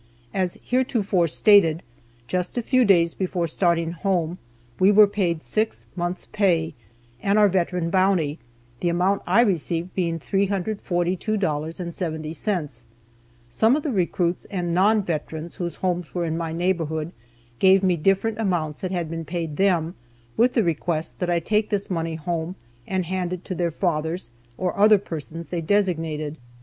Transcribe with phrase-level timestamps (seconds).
[0.33, 1.83] As heretofore stated,
[2.25, 4.39] just a few days before starting home
[4.79, 6.73] we were paid six months' pay,
[7.21, 8.39] and our veteran bounty,
[8.79, 12.83] the amount I received being $342.70.
[13.47, 17.11] Several of the recruits and non veterans whose homes were in my neighborhood
[17.59, 19.93] gave me different amounts that had been paid them,
[20.35, 22.55] with the request that I take this money home
[22.87, 26.39] and hand it to their fathers, or other persons they designated.